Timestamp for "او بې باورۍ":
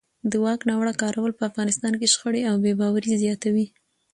2.49-3.13